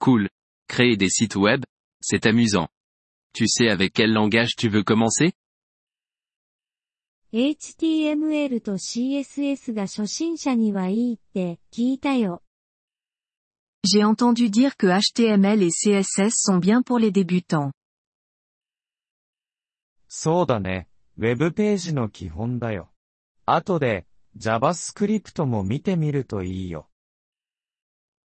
[0.00, 0.28] Cool.
[0.66, 1.64] Créer des sites web,
[2.02, 2.68] c'est amusant.
[3.32, 5.30] Tu sais avec quel langage tu veux commencer?
[7.32, 7.54] J'ai
[8.10, 8.58] entendu
[14.50, 17.70] dire que HTML et CSS sont bien pour les débutants.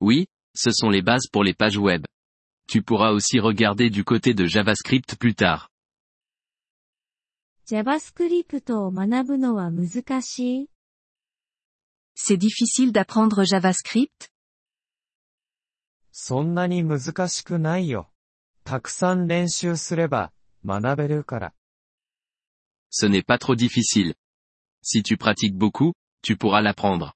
[0.02, 2.03] Oui, ce sont les bases pour les pages web.
[2.70, 5.72] Tu pourras aussi regarder du côté de JavaScript plus tard.
[7.66, 7.84] C'est
[12.38, 14.30] difficile d'apprendre JavaScript?
[16.12, 16.34] Ce
[23.12, 24.13] n'est pas trop difficile.
[24.84, 27.16] Si tu pratiques beaucoup, tu pourras l'apprendre.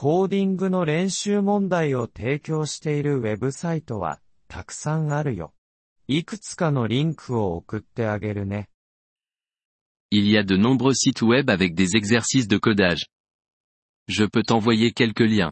[0.00, 5.54] コーディングの練習問題を提供しているウェブサイトはたくさんあるよ。
[6.06, 8.68] いくつかのリンクを送ってあげるね。
[10.12, 13.06] Il y a de nombreux sites web avec des exercices de codage.
[14.06, 15.50] Je peux t'envoyer quelques liens.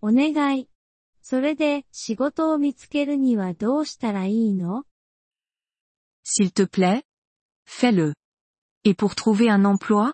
[0.00, 0.70] お願い。
[1.20, 4.84] それで仕事を見つけるにはどうしたらいいの
[6.24, 7.02] S'il te plaît,
[7.68, 8.14] fais-le.
[8.86, 10.12] Et pour trouver un emploi,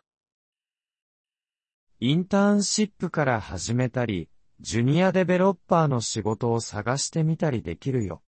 [2.06, 4.28] インターンシップから始めたり、
[4.60, 8.22] ジュニアデベロッパーの仕事を探してみたりできるよ。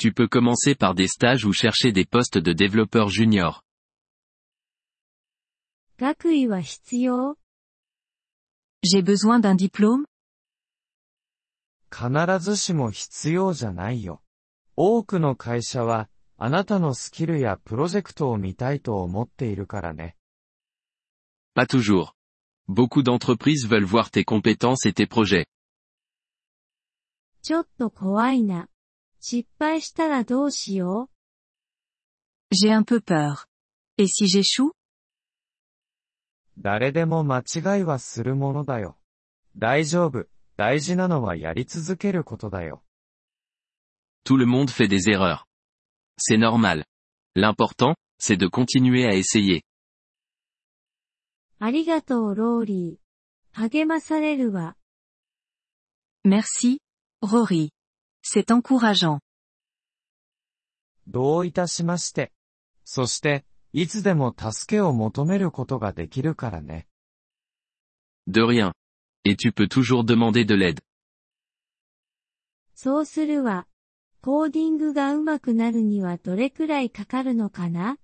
[0.00, 3.60] Tu peux commencer par des stages ou chercher des postes de développeur junior.
[5.96, 7.38] 学位は必要
[8.84, 10.06] J'ai besoin d'un diplôme?
[11.92, 14.24] 必ずしも必要じゃないよ。
[14.74, 20.16] 多くの会社は、あなたのスキルやプロジェクトを見たいと思っているからね。
[21.54, 22.10] Pas toujours.
[22.70, 25.44] Beaucoup d'entreprises veulent voir tes compétences et tes projets.
[27.42, 27.54] J'ai
[32.72, 33.46] un peu peur.
[33.98, 34.70] Et si j'échoue?
[36.62, 36.70] Tout
[44.36, 45.44] le monde fait des erreurs.
[46.18, 46.84] C'est normal.
[47.34, 49.62] L'important, c'est de continuer à essayer.
[51.62, 53.68] ありがとう、ローリー。
[53.68, 54.78] 励まされるわ。
[56.24, 56.78] Merci,
[57.20, 57.68] Rory.
[58.24, 59.18] C'est encourageant.
[61.06, 62.32] どういたしまして。
[62.84, 66.88] そして、いつでも助けを求めることができるからね。
[68.26, 68.72] De rien.
[69.26, 70.82] Et tu peux toujours demander de l'aide.
[72.74, 73.68] そうするわ。
[74.22, 77.98] コーディングが上手くなるにはどれくらいかかるのかな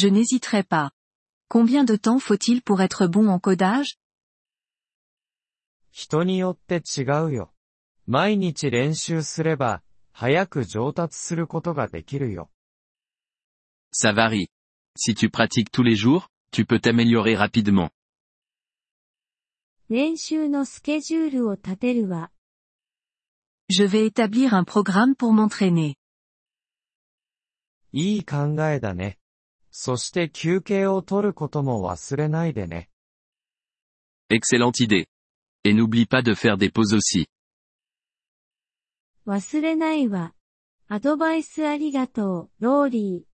[0.00, 0.90] Je n'hésiterai pas.
[1.48, 3.96] Combien de temps faut-il pour être bon en codage?
[5.92, 6.24] Ça
[14.12, 14.48] varie.
[14.96, 17.90] Si tu pratiques tous les jours, tu peux t'améliorer rapidement.
[19.90, 21.46] Je
[23.84, 25.96] vais établir un programme pour m'entraîner.
[27.96, 29.20] いい考えだね。
[29.76, 32.90] そして休憩を取ることも忘れないでね。
[34.30, 35.06] Excellente idée.
[35.64, 37.28] え、t n'oublie pas de faire des pauses aussi.
[39.26, 40.32] 忘れないわ。
[40.86, 43.26] アドバイスありがとう、ローリ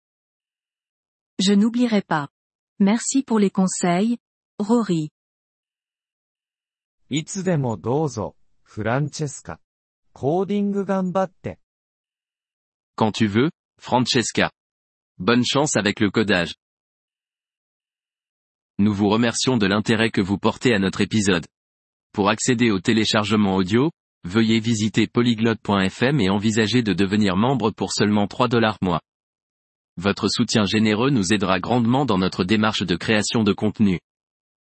[1.43, 1.43] ー。
[1.45, 2.29] Je n'oublierai pas.
[2.81, 4.19] Merci pour les conseils,
[4.59, 7.15] ローリー。
[7.19, 9.61] いつでもどうぞ、フランチェスカ。
[10.15, 11.59] コーディング頑張って。
[12.97, 14.55] Quand tu veux, フランチェスカ。
[15.21, 16.55] Bonne chance avec le codage.
[18.79, 21.47] Nous vous remercions de l'intérêt que vous portez à notre épisode.
[22.15, 23.91] Pour accéder au téléchargement audio,
[24.25, 29.03] veuillez visiter polyglotte.fm et envisager de devenir membre pour seulement 3 dollars mois.
[29.99, 34.01] Votre soutien généreux nous aidera grandement dans notre démarche de création de contenu.